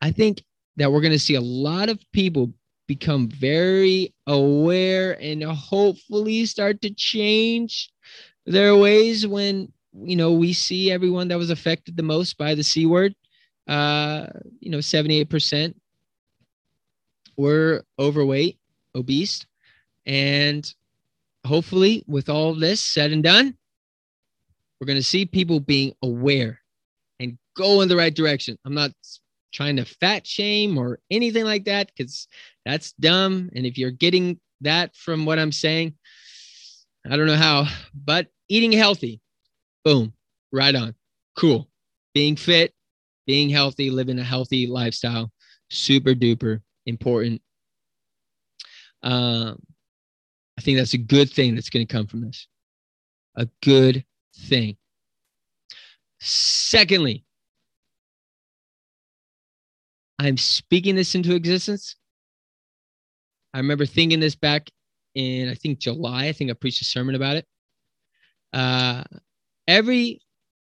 I 0.00 0.10
think 0.10 0.42
that 0.76 0.90
we're 0.90 1.02
going 1.02 1.12
to 1.12 1.18
see 1.18 1.34
a 1.34 1.40
lot 1.40 1.88
of 1.88 2.00
people 2.12 2.52
become 2.86 3.28
very 3.28 4.14
aware 4.26 5.20
and 5.20 5.42
hopefully 5.44 6.46
start 6.46 6.80
to 6.82 6.90
change 6.90 7.90
their 8.46 8.76
ways 8.76 9.26
when 9.26 9.72
you 9.92 10.16
know 10.16 10.32
we 10.32 10.52
see 10.52 10.90
everyone 10.90 11.28
that 11.28 11.38
was 11.38 11.50
affected 11.50 11.96
the 11.96 12.02
most 12.02 12.38
by 12.38 12.54
the 12.54 12.62
c 12.62 12.86
word 12.86 13.14
uh 13.68 14.26
you 14.60 14.70
know 14.70 14.78
78% 14.78 15.74
were 17.36 17.84
overweight 17.98 18.58
obese 18.94 19.46
and 20.06 20.72
hopefully, 21.44 22.04
with 22.06 22.28
all 22.28 22.54
this 22.54 22.80
said 22.80 23.12
and 23.12 23.22
done, 23.22 23.56
we're 24.78 24.86
going 24.86 24.98
to 24.98 25.02
see 25.02 25.26
people 25.26 25.60
being 25.60 25.92
aware 26.02 26.60
and 27.18 27.38
go 27.56 27.80
in 27.82 27.88
the 27.88 27.96
right 27.96 28.14
direction. 28.14 28.58
I'm 28.64 28.74
not 28.74 28.92
trying 29.52 29.76
to 29.76 29.84
fat 29.84 30.26
shame 30.26 30.78
or 30.78 31.00
anything 31.10 31.44
like 31.44 31.64
that 31.64 31.90
because 31.94 32.28
that's 32.64 32.92
dumb. 32.92 33.50
And 33.54 33.66
if 33.66 33.76
you're 33.76 33.90
getting 33.90 34.40
that 34.62 34.94
from 34.96 35.26
what 35.26 35.38
I'm 35.38 35.52
saying, 35.52 35.94
I 37.08 37.16
don't 37.16 37.26
know 37.26 37.36
how, 37.36 37.66
but 37.94 38.28
eating 38.48 38.72
healthy, 38.72 39.20
boom, 39.84 40.12
right 40.52 40.74
on. 40.74 40.94
Cool. 41.36 41.68
Being 42.14 42.36
fit, 42.36 42.74
being 43.26 43.48
healthy, 43.48 43.90
living 43.90 44.18
a 44.18 44.24
healthy 44.24 44.66
lifestyle, 44.66 45.32
super 45.70 46.10
duper 46.14 46.60
important. 46.86 47.40
Um, 49.02 49.62
I 50.58 50.62
think 50.62 50.76
that's 50.76 50.94
a 50.94 50.98
good 50.98 51.30
thing 51.30 51.54
that's 51.54 51.70
going 51.70 51.86
to 51.86 51.92
come 51.92 52.06
from 52.06 52.20
this. 52.20 52.46
A 53.36 53.48
good 53.62 54.04
thing. 54.36 54.76
Secondly, 56.18 57.24
I'm 60.18 60.36
speaking 60.36 60.96
this 60.96 61.14
into 61.14 61.34
existence. 61.34 61.96
I 63.54 63.58
remember 63.58 63.86
thinking 63.86 64.20
this 64.20 64.34
back 64.34 64.70
in, 65.14 65.48
I 65.48 65.54
think, 65.54 65.78
July. 65.78 66.26
I 66.26 66.32
think 66.32 66.50
I 66.50 66.54
preached 66.54 66.82
a 66.82 66.84
sermon 66.84 67.14
about 67.14 67.36
it. 67.36 67.46
Uh, 68.52 69.04
every, 69.66 70.20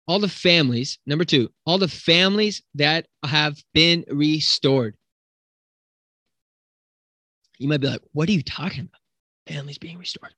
all 0.08 0.20
the 0.20 0.28
families, 0.28 1.00
number 1.06 1.26
two, 1.26 1.50
all 1.66 1.78
the 1.78 1.88
families 1.88 2.62
that 2.76 3.08
have 3.24 3.58
been 3.74 4.06
restored. 4.10 4.96
You 7.58 7.70
might 7.70 7.82
be 7.82 7.88
like, 7.88 8.02
what 8.12 8.28
are 8.28 8.34
you 8.34 8.44
talking 8.44 8.82
about? 8.82 9.00
families 9.48 9.78
being 9.78 9.98
restored. 9.98 10.34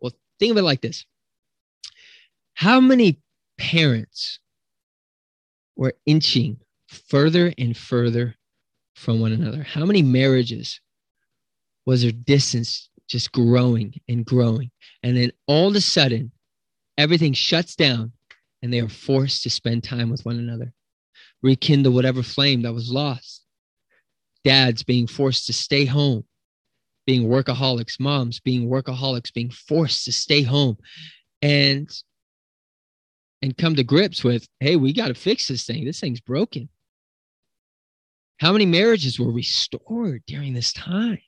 Well, 0.00 0.12
think 0.38 0.52
of 0.52 0.58
it 0.58 0.62
like 0.62 0.80
this 0.80 1.04
How 2.54 2.80
many 2.80 3.20
parents 3.58 4.38
were 5.76 5.94
inching 6.06 6.58
further 6.88 7.52
and 7.58 7.76
further 7.76 8.34
from 8.94 9.20
one 9.20 9.32
another? 9.32 9.62
How 9.62 9.84
many 9.84 10.02
marriages 10.02 10.80
was 11.86 12.02
their 12.02 12.12
distance 12.12 12.90
just 13.08 13.32
growing 13.32 13.94
and 14.08 14.24
growing? 14.24 14.70
And 15.02 15.16
then 15.16 15.32
all 15.46 15.68
of 15.68 15.76
a 15.76 15.80
sudden, 15.80 16.32
everything 16.96 17.32
shuts 17.32 17.74
down 17.74 18.12
and 18.62 18.72
they 18.72 18.80
are 18.80 18.88
forced 18.88 19.42
to 19.44 19.50
spend 19.50 19.84
time 19.84 20.10
with 20.10 20.24
one 20.24 20.38
another, 20.38 20.72
rekindle 21.42 21.92
whatever 21.92 22.22
flame 22.22 22.62
that 22.62 22.74
was 22.74 22.90
lost. 22.92 23.44
Dads 24.44 24.82
being 24.82 25.06
forced 25.06 25.46
to 25.46 25.52
stay 25.52 25.84
home 25.84 26.24
being 27.08 27.26
workaholics, 27.26 27.98
moms 27.98 28.38
being 28.38 28.68
workaholics, 28.68 29.32
being 29.32 29.48
forced 29.48 30.04
to 30.04 30.12
stay 30.12 30.42
home 30.42 30.76
and 31.40 31.88
and 33.40 33.56
come 33.56 33.76
to 33.76 33.82
grips 33.82 34.22
with, 34.22 34.46
hey, 34.60 34.76
we 34.76 34.92
got 34.92 35.08
to 35.08 35.14
fix 35.14 35.48
this 35.48 35.64
thing. 35.64 35.86
This 35.86 36.00
thing's 36.00 36.20
broken. 36.20 36.68
How 38.40 38.52
many 38.52 38.66
marriages 38.66 39.18
were 39.18 39.32
restored 39.32 40.22
during 40.26 40.52
this 40.52 40.70
time? 40.70 41.20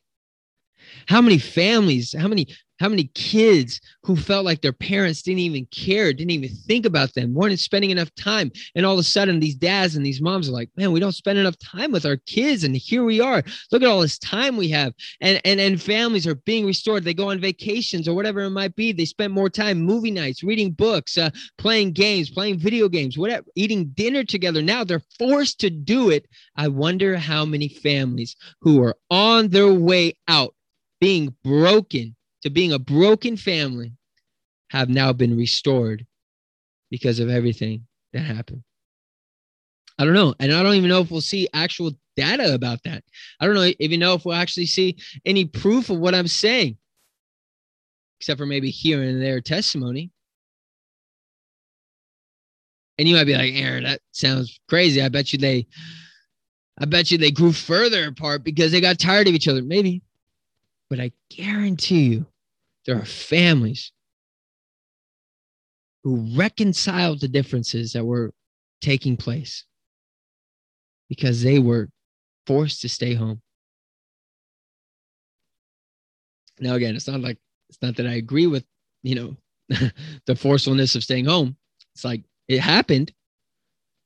How 1.07 1.21
many 1.21 1.39
families, 1.39 2.15
how 2.19 2.29
many 2.29 2.49
how 2.81 2.89
many 2.89 3.05
kids 3.15 3.79
who 4.03 4.17
felt 4.17 4.47
like 4.47 4.63
their 4.63 4.73
parents 4.73 5.21
didn't 5.21 5.41
even 5.41 5.67
care, 5.67 6.15
didn't 6.15 6.31
even 6.31 6.49
think 6.49 6.87
about 6.87 7.13
them, 7.13 7.35
weren't 7.35 7.61
spending 7.61 7.91
enough 7.91 8.13
time. 8.15 8.51
And 8.75 8.87
all 8.87 8.95
of 8.95 8.99
a 8.99 9.03
sudden, 9.03 9.39
these 9.39 9.55
dads 9.55 9.97
and 9.97 10.05
these 10.05 10.23
moms 10.23 10.49
are 10.49 10.53
like, 10.53 10.71
man, 10.79 10.91
we 10.91 10.99
don't 10.99 11.13
spend 11.13 11.39
enough 11.39 11.59
time 11.59 11.93
with 11.93 12.07
our 12.07 12.17
kids. 12.17 12.65
And 12.65 12.75
here 12.75 13.05
we 13.05 13.21
are. 13.21 13.43
Look 13.71 13.83
at 13.83 13.89
all 13.89 14.01
this 14.01 14.19
time 14.19 14.57
we 14.57 14.69
have. 14.71 14.95
And, 15.21 15.43
and, 15.45 15.61
and 15.61 15.81
families 15.81 16.27
are 16.27 16.37
being 16.37 16.65
restored. 16.65 17.05
They 17.05 17.13
go 17.13 17.29
on 17.29 17.39
vacations 17.39 18.09
or 18.09 18.15
whatever 18.15 18.41
it 18.41 18.51
might 18.51 18.75
be. 18.75 18.93
They 18.93 19.05
spend 19.05 19.35
more 19.35 19.51
time 19.51 19.83
movie 19.83 20.11
nights, 20.11 20.43
reading 20.43 20.73
books, 20.73 21.19
uh, 21.19 21.29
playing 21.59 21.93
games, 21.93 22.31
playing 22.31 22.61
video 22.61 22.89
games, 22.89 23.19
whatever, 23.19 23.45
eating 23.57 23.89
dinner 23.89 24.25
together. 24.25 24.63
Now 24.63 24.85
they're 24.85 25.03
forced 25.19 25.61
to 25.61 25.69
do 25.69 26.09
it. 26.09 26.27
I 26.57 26.69
wonder 26.69 27.19
how 27.19 27.45
many 27.45 27.69
families 27.69 28.37
who 28.63 28.83
are 28.83 28.97
on 29.11 29.49
their 29.49 29.75
way 29.75 30.15
out 30.29 30.55
being 31.01 31.35
broken 31.43 32.15
to 32.43 32.51
being 32.51 32.73
a 32.73 32.79
broken 32.79 33.37
family 33.37 33.93
have 34.71 34.89
now 34.89 35.13
been 35.13 35.37
restored 35.37 36.07
because 36.91 37.19
of 37.19 37.29
everything 37.29 37.87
that 38.13 38.21
happened. 38.21 38.63
I 39.99 40.05
don't 40.05 40.15
know. 40.15 40.35
And 40.39 40.53
I 40.53 40.63
don't 40.63 40.75
even 40.75 40.89
know 40.89 41.01
if 41.01 41.11
we'll 41.11 41.21
see 41.21 41.49
actual 41.53 41.93
data 42.17 42.55
about 42.55 42.83
that. 42.85 43.05
I 43.39 43.47
don't 43.47 43.55
know 43.55 43.63
if 43.63 43.77
even 43.81 44.01
know 44.01 44.15
if 44.15 44.25
we'll 44.25 44.35
actually 44.35 44.67
see 44.67 44.97
any 45.25 45.45
proof 45.45 45.91
of 45.91 45.99
what 45.99 46.15
I'm 46.15 46.29
saying, 46.29 46.79
except 48.19 48.39
for 48.39 48.47
maybe 48.47 48.71
here 48.71 49.03
and 49.03 49.21
there 49.21 49.41
testimony. 49.41 50.11
And 52.99 53.09
you 53.09 53.15
might 53.15 53.25
be 53.25 53.35
like, 53.35 53.55
Aaron, 53.55 53.85
that 53.85 54.01
sounds 54.13 54.61
crazy. 54.69 55.03
I 55.03 55.09
bet 55.09 55.33
you 55.33 55.39
they, 55.39 55.67
I 56.79 56.85
bet 56.85 57.11
you 57.11 57.19
they 57.19 57.31
grew 57.31 57.53
further 57.53 58.09
apart 58.09 58.45
because 58.45 58.73
they 58.73 58.81
got 58.81 58.99
tired 58.99 59.29
of 59.29 59.35
each 59.35 59.49
other. 59.49 59.63
Maybe. 59.63 60.03
But 60.91 61.01
I 61.01 61.13
guarantee 61.31 62.03
you, 62.03 62.27
there 62.85 62.99
are 62.99 63.05
families 63.05 63.93
who 66.03 66.37
reconciled 66.37 67.21
the 67.21 67.29
differences 67.29 67.93
that 67.93 68.05
were 68.05 68.33
taking 68.81 69.17
place 69.17 69.65
because 71.09 71.43
they 71.43 71.59
were 71.59 71.89
forced 72.47 72.81
to 72.81 72.89
stay 72.89 73.15
home. 73.15 73.41
Now, 76.59 76.75
again, 76.75 76.97
it's 76.97 77.07
not 77.07 77.21
like 77.21 77.39
it's 77.69 77.81
not 77.81 77.97
that 77.97 78.07
I 78.07 78.15
agree 78.15 78.47
with, 78.47 78.65
you 79.03 79.15
know, 79.15 79.37
the 80.27 80.37
forcefulness 80.37 80.95
of 80.95 81.05
staying 81.05 81.27
home. 81.27 81.57
It's 81.95 82.05
like 82.05 82.25
it 82.49 82.61
happened. 82.61 83.13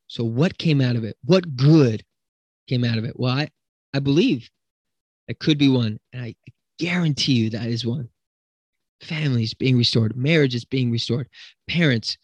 So, 0.08 0.24
what 0.24 0.58
came 0.58 0.80
out 0.80 0.96
of 0.96 1.04
it? 1.04 1.16
What 1.24 1.56
good 1.56 2.04
came 2.68 2.84
out 2.84 2.98
of 2.98 3.04
it? 3.04 3.18
Well, 3.18 3.32
I, 3.32 3.48
I 3.94 4.00
believe 4.00 4.50
it 5.28 5.38
could 5.38 5.58
be 5.58 5.68
one. 5.68 5.98
And 6.12 6.22
I, 6.22 6.26
I 6.26 6.52
guarantee 6.78 7.34
you 7.34 7.50
that 7.50 7.66
is 7.66 7.86
one. 7.86 8.08
Families 9.00 9.54
being 9.54 9.76
restored, 9.76 10.16
marriages 10.16 10.64
being 10.64 10.90
restored, 10.90 11.28
parents, 11.68 12.16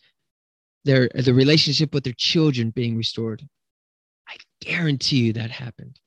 their 0.84 1.10
the 1.14 1.34
relationship 1.34 1.92
with 1.92 2.04
their 2.04 2.14
children 2.16 2.70
being 2.70 2.96
restored. 2.96 3.46
I 4.28 4.36
guarantee 4.60 5.18
you 5.18 5.32
that 5.34 5.50
happened. 5.50 5.98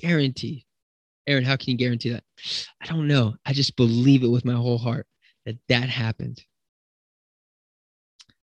Guarantee. 0.00 0.66
Aaron, 1.26 1.44
how 1.44 1.56
can 1.56 1.70
you 1.70 1.76
guarantee 1.76 2.10
that? 2.10 2.24
I 2.80 2.86
don't 2.86 3.06
know. 3.06 3.34
I 3.46 3.52
just 3.52 3.76
believe 3.76 4.24
it 4.24 4.28
with 4.28 4.44
my 4.44 4.54
whole 4.54 4.78
heart 4.78 5.06
that 5.46 5.56
that 5.68 5.88
happened. 5.88 6.42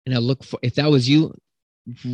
And 0.06 0.14
I 0.14 0.18
look 0.18 0.44
for, 0.44 0.58
if 0.62 0.76
that 0.76 0.90
was 0.90 1.08
you, 1.08 1.34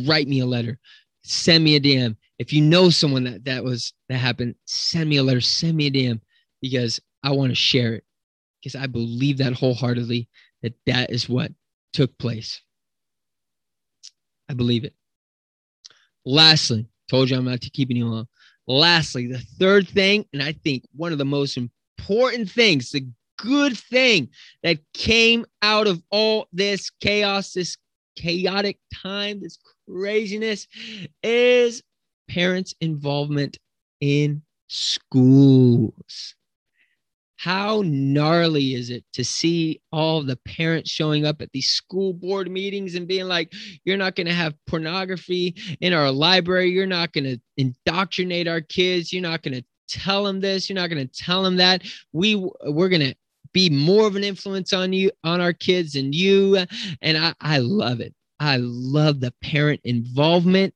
write 0.05 0.27
me 0.27 0.39
a 0.39 0.45
letter, 0.45 0.77
send 1.23 1.63
me 1.63 1.75
a 1.75 1.79
DM. 1.79 2.17
If 2.37 2.51
you 2.51 2.61
know 2.61 2.89
someone 2.89 3.23
that 3.25 3.45
that 3.45 3.63
was, 3.63 3.93
that 4.09 4.17
happened, 4.17 4.55
send 4.65 5.09
me 5.09 5.17
a 5.17 5.23
letter, 5.23 5.41
send 5.41 5.77
me 5.77 5.87
a 5.87 5.91
DM 5.91 6.19
because 6.61 6.99
I 7.23 7.31
want 7.31 7.51
to 7.51 7.55
share 7.55 7.93
it 7.95 8.03
because 8.61 8.75
I 8.75 8.87
believe 8.87 9.37
that 9.39 9.53
wholeheartedly 9.53 10.27
that 10.61 10.73
that 10.85 11.11
is 11.11 11.27
what 11.27 11.51
took 11.93 12.17
place. 12.17 12.61
I 14.49 14.53
believe 14.53 14.83
it. 14.83 14.93
Lastly, 16.25 16.87
told 17.09 17.29
you 17.29 17.37
I'm 17.37 17.45
not 17.45 17.61
keeping 17.61 17.97
you 17.97 18.07
long. 18.07 18.27
Lastly, 18.67 19.27
the 19.27 19.39
third 19.39 19.87
thing, 19.87 20.25
and 20.33 20.41
I 20.41 20.53
think 20.53 20.83
one 20.95 21.11
of 21.11 21.17
the 21.17 21.25
most 21.25 21.57
important 21.57 22.49
things, 22.49 22.91
the 22.91 23.07
good 23.37 23.77
thing 23.77 24.29
that 24.61 24.77
came 24.93 25.45
out 25.61 25.87
of 25.87 26.01
all 26.11 26.47
this 26.53 26.89
chaos, 27.01 27.53
this 27.53 27.77
chaotic 28.15 28.77
time, 28.93 29.41
this 29.41 29.57
craziness, 29.89 30.67
is 31.23 31.81
parents' 32.29 32.75
involvement 32.81 33.57
in 33.99 34.41
schools. 34.67 36.35
How 37.41 37.81
gnarly 37.83 38.75
is 38.75 38.91
it 38.91 39.03
to 39.13 39.23
see 39.23 39.81
all 39.91 40.21
the 40.21 40.35
parents 40.35 40.91
showing 40.91 41.25
up 41.25 41.41
at 41.41 41.51
these 41.51 41.69
school 41.69 42.13
board 42.13 42.51
meetings 42.51 42.93
and 42.93 43.07
being 43.07 43.27
like, 43.27 43.51
you're 43.83 43.97
not 43.97 44.15
going 44.15 44.27
to 44.27 44.33
have 44.33 44.53
pornography 44.67 45.55
in 45.79 45.91
our 45.91 46.11
library. 46.11 46.69
You're 46.69 46.85
not 46.85 47.13
going 47.13 47.23
to 47.23 47.39
indoctrinate 47.57 48.47
our 48.47 48.61
kids. 48.61 49.11
You're 49.11 49.23
not 49.23 49.41
going 49.41 49.55
to 49.55 49.65
tell 49.89 50.23
them 50.23 50.39
this. 50.39 50.69
You're 50.69 50.75
not 50.75 50.91
going 50.91 51.07
to 51.07 51.11
tell 51.11 51.41
them 51.41 51.55
that. 51.55 51.81
We, 52.13 52.35
we're 52.67 52.89
going 52.89 53.09
to 53.09 53.15
be 53.53 53.71
more 53.71 54.05
of 54.05 54.15
an 54.15 54.23
influence 54.23 54.71
on 54.71 54.93
you, 54.93 55.09
on 55.23 55.41
our 55.41 55.53
kids 55.53 55.95
and 55.95 56.13
you. 56.13 56.63
And 57.01 57.17
I, 57.17 57.33
I 57.41 57.57
love 57.57 58.01
it. 58.01 58.13
I 58.39 58.57
love 58.59 59.19
the 59.19 59.33
parent 59.41 59.81
involvement 59.83 60.75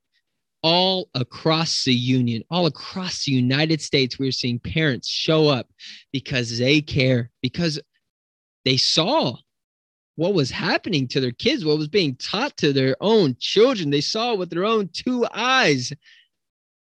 all 0.66 1.12
across 1.14 1.84
the 1.84 1.94
union, 1.94 2.44
all 2.50 2.66
across 2.66 3.24
the 3.24 3.32
United 3.32 3.80
States, 3.80 4.18
we're 4.18 4.32
seeing 4.32 4.58
parents 4.58 5.08
show 5.08 5.48
up 5.48 5.68
because 6.12 6.58
they 6.58 6.82
care, 6.82 7.30
because 7.44 7.80
they 8.64 8.76
saw 8.76 9.36
what 10.16 10.34
was 10.34 10.50
happening 10.50 11.08
to 11.08 11.20
their 11.20 11.34
kids, 11.34 11.64
what 11.64 11.78
was 11.78 11.88
being 11.88 12.16
taught 12.16 12.58
to 12.58 12.74
their 12.74 12.96
own 13.00 13.36
children. 13.40 13.92
They 13.92 14.02
saw 14.02 14.34
with 14.34 14.50
their 14.50 14.66
own 14.66 14.90
two 14.92 15.28
eyes 15.32 15.94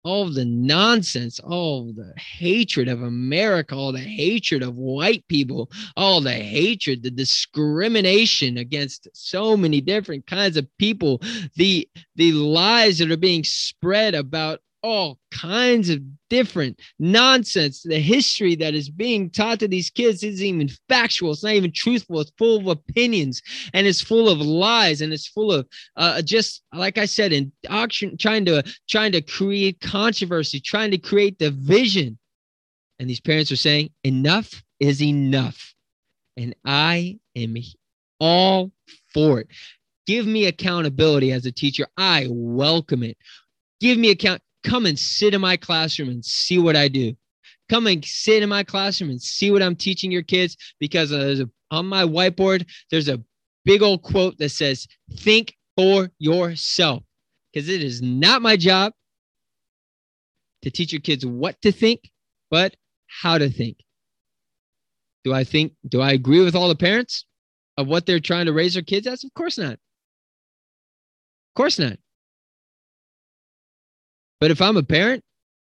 all 0.07 0.31
the 0.31 0.45
nonsense, 0.45 1.41
all 1.41 1.93
the 1.93 2.15
hatred 2.17 2.87
of 2.87 3.03
America, 3.03 3.75
all 3.75 3.91
the 3.91 3.99
hatred 3.99 4.63
of 4.63 4.77
white 4.77 5.27
people, 5.27 5.69
all 5.97 6.21
the 6.21 6.33
hatred, 6.33 7.03
the 7.03 7.11
discrimination 7.11 8.57
against 8.57 9.09
so 9.13 9.57
many 9.57 9.81
different 9.81 10.25
kinds 10.27 10.57
of 10.57 10.69
people, 10.79 11.21
the 11.57 11.89
the 12.15 12.31
lies 12.33 12.99
that 12.99 13.11
are 13.11 13.17
being 13.17 13.43
spread 13.43 14.15
about 14.15 14.61
all 14.87 15.19
kinds 15.33 15.91
of 15.91 16.01
different 16.31 16.81
nonsense. 17.01 17.83
The 17.83 17.99
history 17.99 18.55
that 18.55 18.73
is 18.73 18.89
being 18.89 19.31
taught 19.31 19.59
to 19.59 19.67
these 19.69 19.91
kids 19.91 20.23
isn't 20.23 20.47
even 20.47 20.69
factual. 20.89 21.33
It's 21.33 21.43
not 21.43 21.55
even 21.55 21.73
truthful. 21.73 22.21
It's 22.21 22.31
full 22.39 22.59
of 22.59 22.69
opinions 22.69 23.43
and 23.75 23.85
it's 23.85 24.01
full 24.01 24.29
of 24.29 24.39
lies 24.39 25.01
and 25.01 25.13
it's 25.13 25.27
full 25.27 25.51
of 25.51 25.67
uh, 25.97 26.23
just 26.23 26.63
like 26.73 26.99
I 26.99 27.07
said, 27.07 27.33
in 27.33 27.51
auction, 27.69 28.17
trying 28.17 28.45
to 28.45 28.63
trying 28.89 29.11
to 29.13 29.23
create 29.23 29.81
controversy, 29.81 30.61
trying 30.61 30.93
to 30.93 30.99
create 30.99 31.39
division. 31.39 32.17
And 33.01 33.11
these 33.11 33.21
parents 33.21 33.51
are 33.51 33.57
saying, 33.57 33.91
enough 34.05 34.63
is 34.79 35.03
enough. 35.03 35.75
And 36.37 36.55
I 36.65 37.19
am 37.35 37.57
all 38.21 38.71
for 39.13 39.41
it. 39.41 39.49
Give 40.07 40.27
me 40.29 40.47
accountability 40.47 41.33
as 41.33 41.45
a 41.45 41.51
teacher. 41.51 41.89
I 41.97 42.29
welcome 42.31 43.03
it. 43.03 43.19
Give 43.81 43.99
me 43.99 44.11
account 44.11 44.41
come 44.67 44.85
and 44.85 44.99
sit 44.99 45.33
in 45.33 45.41
my 45.41 45.57
classroom 45.57 46.09
and 46.09 46.25
see 46.25 46.59
what 46.59 46.77
I 46.77 46.89
do. 46.89 47.17
Come 47.69 47.87
and 47.87 48.05
sit 48.05 48.43
in 48.43 48.49
my 48.49 48.65
classroom 48.65 49.11
and 49.11 49.23
see 49.23 49.51
what 49.51 49.63
I'm 49.63 49.77
teaching 49.77 50.11
your 50.11 50.23
kids 50.23 50.57
because 50.79 51.13
uh, 51.13 51.45
on 51.71 51.87
my 51.87 52.03
whiteboard, 52.03 52.67
there's 52.91 53.09
a 53.09 53.23
big 53.65 53.83
old 53.83 54.03
quote 54.03 54.37
that 54.39 54.51
says, 54.51 54.87
Think 55.19 55.57
for 55.77 56.11
yourself. 56.19 57.03
Because 57.53 57.69
it 57.69 57.83
is 57.83 58.03
not 58.03 58.43
my 58.43 58.57
job 58.57 58.93
to 60.63 60.71
teach 60.71 60.93
your 60.93 61.01
kids 61.01 61.25
what 61.25 61.61
to 61.63 61.73
think, 61.73 62.11
but 62.51 62.77
how 63.07 63.39
to 63.39 63.49
think. 63.49 63.79
Do 65.25 65.33
I 65.33 65.45
think, 65.45 65.73
do 65.89 66.01
I 66.01 66.13
agree 66.13 66.45
with 66.45 66.55
all 66.55 66.69
the 66.69 66.77
parents 66.77 67.25
of 67.77 67.87
what 67.87 68.05
they're 68.05 68.21
trying 68.21 68.47
to 68.47 68.53
raise 68.53 68.75
their 68.75 68.83
kids 68.83 69.07
as? 69.07 69.25
Of 69.25 69.33
course 69.35 69.59
not. 69.59 69.75
Of 69.75 69.79
course 71.55 71.79
not. 71.79 71.99
But 74.41 74.51
if 74.51 74.61
I'm 74.61 74.77
a 74.77 74.83
parent, 74.83 75.23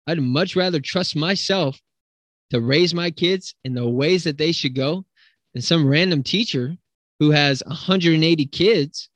I'd 0.07 0.21
much 0.21 0.57
rather 0.57 0.81
trust 0.81 1.17
myself 1.17 1.81
to 2.51 2.61
raise 2.61 2.95
my 2.95 3.11
kids 3.11 3.55
in 3.65 3.75
the 3.75 3.89
ways 3.89 4.25
that 4.25 4.39
they 4.39 4.53
should 4.53 4.75
go 4.75 5.05
than 5.55 5.63
some 5.63 5.87
random 5.87 6.23
teacher 6.23 6.77
who 7.19 7.31
has 7.31 7.63
180 7.67 8.47
kids. 8.47 9.09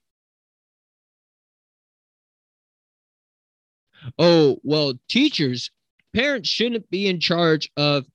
Oh, 4.19 4.59
well, 4.63 4.95
teachers, 5.09 5.71
parents 6.15 6.49
shouldn't 6.49 6.89
be 6.91 7.09
in 7.09 7.21
charge 7.21 7.71
of 7.77 8.07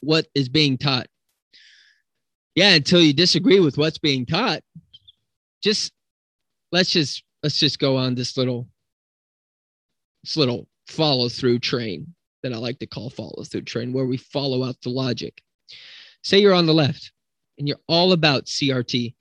what 0.00 0.26
is 0.34 0.48
being 0.48 0.78
taught. 0.78 1.06
Yeah, 2.54 2.74
until 2.74 3.00
you 3.00 3.12
disagree 3.12 3.60
with 3.60 3.78
what's 3.78 3.98
being 3.98 4.26
taught. 4.26 4.62
Just 5.62 5.92
let's 6.72 6.90
just 6.90 7.22
let's 7.42 7.58
just 7.58 7.78
go 7.78 7.96
on 7.96 8.14
this 8.14 8.36
little 8.36 8.66
this 10.28 10.36
little 10.36 10.68
follow 10.86 11.28
through 11.28 11.58
train 11.58 12.14
that 12.42 12.52
I 12.52 12.58
like 12.58 12.78
to 12.80 12.86
call 12.86 13.08
follow 13.08 13.44
through 13.44 13.62
train, 13.62 13.92
where 13.92 14.04
we 14.04 14.18
follow 14.18 14.62
out 14.62 14.80
the 14.82 14.90
logic. 14.90 15.42
Say 16.22 16.38
you're 16.38 16.54
on 16.54 16.66
the 16.66 16.74
left 16.74 17.12
and 17.58 17.66
you're 17.66 17.80
all 17.88 18.12
about 18.12 18.44
CRT, 18.44 19.14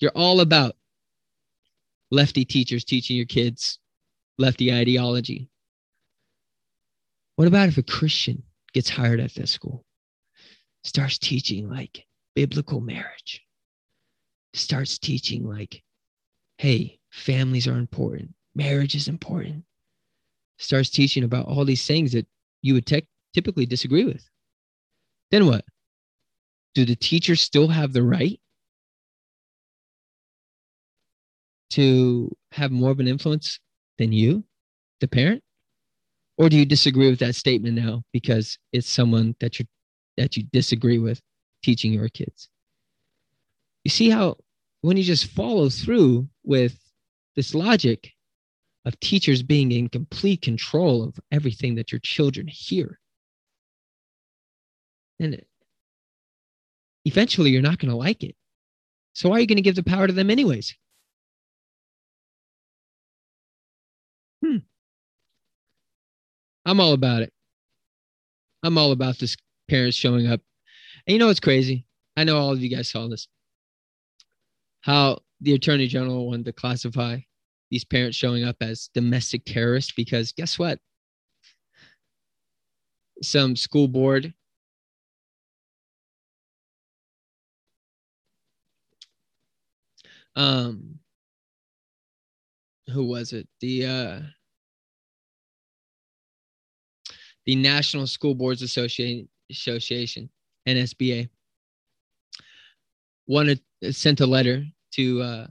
you're 0.00 0.10
all 0.14 0.40
about 0.40 0.76
lefty 2.10 2.44
teachers 2.44 2.84
teaching 2.84 3.16
your 3.16 3.26
kids 3.26 3.78
lefty 4.38 4.72
ideology. 4.72 5.48
What 7.36 7.46
about 7.46 7.68
if 7.68 7.78
a 7.78 7.82
Christian 7.82 8.42
gets 8.72 8.90
hired 8.90 9.20
at 9.20 9.34
that 9.34 9.48
school, 9.48 9.84
starts 10.82 11.18
teaching 11.18 11.70
like 11.70 12.04
biblical 12.34 12.80
marriage, 12.80 13.42
starts 14.52 14.98
teaching 14.98 15.46
like, 15.46 15.82
hey, 16.58 16.98
families 17.10 17.68
are 17.68 17.78
important, 17.78 18.34
marriage 18.54 18.94
is 18.94 19.08
important, 19.08 19.64
starts 20.60 20.90
teaching 20.90 21.24
about 21.24 21.46
all 21.46 21.64
these 21.64 21.86
things 21.86 22.12
that 22.12 22.26
you 22.62 22.74
would 22.74 22.86
te- 22.86 23.08
typically 23.34 23.66
disagree 23.66 24.04
with. 24.04 24.28
Then 25.30 25.46
what? 25.46 25.64
Do 26.74 26.84
the 26.84 26.96
teachers 26.96 27.40
still 27.40 27.68
have 27.68 27.92
the 27.92 28.02
right 28.02 28.40
to 31.70 32.30
have 32.52 32.70
more 32.70 32.90
of 32.90 33.00
an 33.00 33.08
influence 33.08 33.58
than 33.98 34.12
you, 34.12 34.44
the 35.00 35.08
parent? 35.08 35.42
Or 36.36 36.48
do 36.48 36.56
you 36.56 36.64
disagree 36.64 37.10
with 37.10 37.18
that 37.20 37.34
statement 37.34 37.74
now 37.74 38.02
because 38.12 38.58
it's 38.72 38.88
someone 38.88 39.36
that 39.40 39.58
you 39.58 39.66
that 40.16 40.36
you 40.36 40.44
disagree 40.52 40.98
with 40.98 41.20
teaching 41.62 41.92
your 41.92 42.08
kids? 42.08 42.48
You 43.84 43.90
see 43.90 44.10
how 44.10 44.36
when 44.80 44.96
you 44.96 45.02
just 45.02 45.26
follow 45.26 45.68
through 45.68 46.28
with 46.44 46.78
this 47.36 47.54
logic, 47.54 48.12
of 48.84 48.98
teachers 49.00 49.42
being 49.42 49.72
in 49.72 49.88
complete 49.88 50.42
control 50.42 51.02
of 51.02 51.18
everything 51.30 51.74
that 51.74 51.92
your 51.92 51.98
children 52.00 52.46
hear. 52.48 52.98
And 55.18 55.42
eventually 57.04 57.50
you're 57.50 57.62
not 57.62 57.78
going 57.78 57.90
to 57.90 57.96
like 57.96 58.22
it. 58.22 58.36
So 59.12 59.28
why 59.28 59.36
are 59.36 59.40
you 59.40 59.46
going 59.46 59.56
to 59.56 59.62
give 59.62 59.74
the 59.76 59.82
power 59.82 60.06
to 60.06 60.12
them 60.12 60.30
anyways? 60.30 60.74
Hmm. 64.44 64.58
I'm 66.64 66.80
all 66.80 66.92
about 66.92 67.22
it. 67.22 67.32
I'm 68.62 68.78
all 68.78 68.92
about 68.92 69.18
this 69.18 69.36
parents 69.68 69.96
showing 69.96 70.26
up. 70.26 70.40
And 71.06 71.12
you 71.12 71.18
know 71.18 71.26
what's 71.26 71.40
crazy? 71.40 71.84
I 72.16 72.24
know 72.24 72.38
all 72.38 72.52
of 72.52 72.62
you 72.62 72.74
guys 72.74 72.90
saw 72.90 73.08
this. 73.08 73.28
How 74.82 75.20
the 75.40 75.54
attorney 75.54 75.86
general 75.86 76.28
wanted 76.28 76.46
to 76.46 76.52
classify 76.52 77.18
these 77.70 77.84
parents 77.84 78.16
showing 78.16 78.44
up 78.44 78.56
as 78.60 78.90
domestic 78.94 79.44
terrorists 79.44 79.92
because 79.92 80.32
guess 80.32 80.58
what? 80.58 80.78
Some 83.22 83.54
school 83.56 83.86
board 83.88 84.34
um 90.36 90.98
who 92.92 93.04
was 93.04 93.32
it? 93.32 93.48
The 93.60 93.86
uh 93.86 94.20
the 97.46 97.56
National 97.56 98.06
School 98.06 98.34
Boards 98.34 98.62
Association 98.62 99.28
Association, 99.50 100.30
NSBA, 100.68 101.28
wanted 103.26 103.60
sent 103.90 104.20
a 104.20 104.26
letter 104.26 104.64
to 104.92 105.22
uh, 105.22 105.46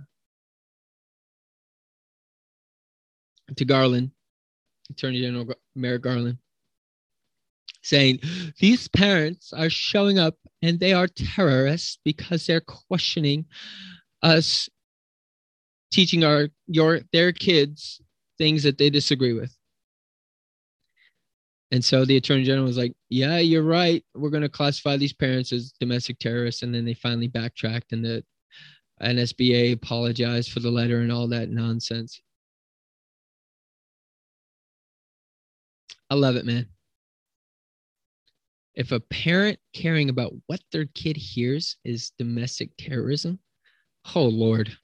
to 3.56 3.66
Garland, 3.66 4.12
Attorney 4.90 5.22
General 5.22 5.48
Merrick 5.76 6.02
Garland, 6.02 6.38
saying 7.82 8.20
these 8.60 8.88
parents 8.88 9.54
are 9.54 9.70
showing 9.70 10.20
up 10.20 10.36
and 10.62 10.80
they 10.80 10.94
are 10.94 11.08
terrorists 11.08 12.00
because 12.04 12.46
they're 12.46 12.62
questioning 12.62 13.46
us 14.22 14.70
teaching 15.92 16.24
our 16.24 16.50
your 16.68 17.02
their 17.12 17.32
kids 17.32 18.02
things 18.38 18.64
that 18.64 18.78
they 18.78 18.90
disagree 18.90 19.34
with. 19.34 19.56
And 21.72 21.86
so 21.86 22.04
the 22.04 22.18
attorney 22.18 22.44
general 22.44 22.66
was 22.66 22.78
like, 22.78 22.94
"Yeah, 23.10 23.38
you're 23.38 23.64
right. 23.64 24.04
We're 24.16 24.32
going 24.32 24.44
to 24.44 24.50
classify 24.50 24.98
these 24.98 25.14
parents 25.14 25.52
as 25.54 25.72
domestic 25.80 26.18
terrorists." 26.20 26.64
And 26.64 26.74
then 26.74 26.86
they 26.86 26.96
finally 26.96 27.28
backtracked, 27.28 27.92
and 27.92 28.04
the 28.04 28.24
NSBA 29.02 29.74
apologized 29.74 30.52
for 30.52 30.62
the 30.62 30.72
letter 30.72 31.02
and 31.02 31.12
all 31.12 31.28
that 31.28 31.50
nonsense. 31.50 32.22
I 36.10 36.16
love 36.16 36.36
it, 36.36 36.46
man. 36.46 36.68
If 38.76 38.92
a 38.92 39.00
parent 39.00 39.60
caring 39.74 40.10
about 40.10 40.34
what 40.48 40.62
their 40.72 40.86
kid 40.96 41.18
hears 41.18 41.78
is 41.84 42.12
domestic 42.18 42.72
terrorism, 42.78 43.40
oh 44.16 44.26
Lord, 44.26 44.76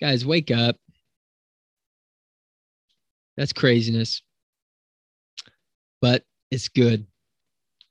guys, 0.00 0.24
wake 0.24 0.50
up. 0.50 0.76
That's 3.36 3.52
craziness. 3.52 4.22
But 6.00 6.24
it's 6.50 6.68
good. 6.68 7.06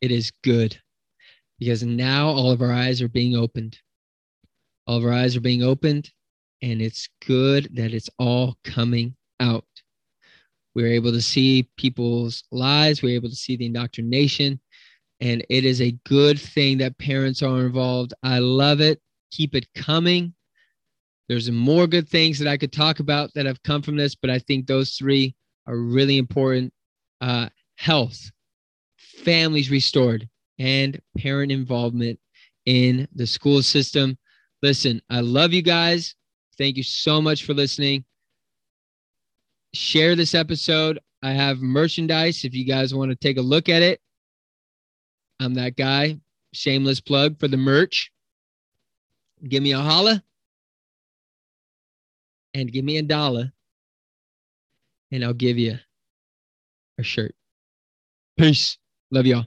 It 0.02 0.12
is 0.12 0.32
good 0.44 0.80
because 1.60 1.84
now 1.84 2.30
all 2.30 2.52
of 2.52 2.62
our 2.62 2.72
eyes 2.72 3.02
are 3.02 3.10
being 3.10 3.36
opened. 3.36 3.78
All 4.88 4.98
of 4.98 5.04
our 5.04 5.14
eyes 5.14 5.36
are 5.36 5.42
being 5.42 5.62
opened, 5.62 6.10
and 6.62 6.82
it's 6.82 7.10
good 7.26 7.76
that 7.76 7.94
it's 7.94 8.10
all 8.18 8.58
coming 8.64 9.16
out. 9.40 9.66
We're 10.76 10.94
able 10.94 11.12
to 11.12 11.22
see 11.22 11.70
people's 11.78 12.44
lives, 12.52 13.02
we're 13.02 13.16
able 13.16 13.30
to 13.30 13.36
see 13.36 13.56
the 13.56 13.66
indoctrination, 13.66 14.60
and 15.20 15.46
it 15.50 15.66
is 15.66 15.82
a 15.82 15.98
good 16.06 16.40
thing 16.40 16.78
that 16.78 16.98
parents 16.98 17.42
are 17.42 17.66
involved. 17.66 18.14
I 18.24 18.40
love 18.40 18.80
it. 18.82 19.02
Keep 19.32 19.56
it 19.56 19.68
coming. 19.76 20.34
There's 21.28 21.52
more 21.52 21.86
good 21.86 22.10
things 22.10 22.40
that 22.40 22.48
I 22.48 22.58
could 22.58 22.72
talk 22.72 23.00
about 23.00 23.34
that 23.36 23.46
have 23.46 23.62
come 23.64 23.82
from 23.82 23.98
this, 23.98 24.16
but 24.16 24.30
I 24.32 24.40
think 24.40 24.66
those 24.66 24.96
three 24.96 25.36
are 25.68 25.78
really 25.78 26.18
important. 26.18 26.74
Uh, 27.22 27.50
health, 27.76 28.32
families 28.98 29.70
restored, 29.70 30.28
and 30.58 31.00
parent 31.18 31.52
involvement 31.52 32.20
in 32.66 33.08
the 33.14 33.28
school 33.28 33.62
system. 33.62 34.18
Listen, 34.62 35.02
I 35.10 35.22
love 35.22 35.54
you 35.54 35.62
guys. 35.62 36.16
Thank 36.58 36.78
you 36.78 36.84
so 36.84 37.22
much 37.22 37.46
for 37.46 37.54
listening. 37.54 38.06
Share 39.74 40.16
this 40.16 40.34
episode. 40.34 41.00
I 41.22 41.32
have 41.32 41.60
merchandise 41.60 42.46
if 42.46 42.54
you 42.54 42.66
guys 42.66 42.94
want 42.94 43.12
to 43.12 43.16
take 43.16 43.38
a 43.38 43.42
look 43.42 43.70
at 43.70 43.82
it. 43.82 44.00
I'm 45.40 45.54
that 45.56 45.76
guy. 45.76 46.20
Shameless 46.54 47.02
plug 47.02 47.40
for 47.40 47.48
the 47.48 47.58
merch. 47.58 48.12
Give 49.48 49.62
me 49.64 49.74
a 49.74 49.80
holla 49.80 50.24
and 52.54 52.72
give 52.72 52.84
me 52.84 52.98
a 52.98 53.04
dollar, 53.04 53.52
and 55.12 55.24
I'll 55.24 55.34
give 55.34 55.58
you 55.58 55.78
a 56.98 57.04
shirt. 57.04 57.36
Peace. 58.38 58.78
Love 59.12 59.26
y'all. 59.26 59.46